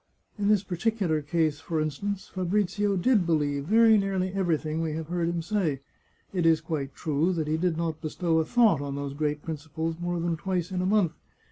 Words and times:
In 0.39 0.47
this 0.47 0.63
particular 0.63 1.21
case, 1.21 1.59
for 1.59 1.79
instance, 1.79 2.27
Fabrizio 2.29 2.97
did 2.97 3.23
believe 3.27 3.65
very 3.65 3.99
nearly 3.99 4.33
everything 4.33 4.81
we 4.81 4.93
have 4.93 5.09
heard 5.09 5.29
him 5.29 5.43
say. 5.43 5.81
It 6.33 6.47
is 6.47 6.59
quite 6.59 6.95
true 6.95 7.31
that 7.33 7.47
he 7.47 7.55
did 7.55 7.77
not 7.77 8.01
bestow 8.01 8.39
a 8.39 8.45
thought 8.45 8.81
on 8.81 8.95
those 8.95 9.13
great 9.13 9.43
principles 9.43 9.99
more 10.01 10.19
than 10.19 10.37
twice 10.37 10.71
in 10.71 10.81
a 10.81 10.87
month. 10.87 11.11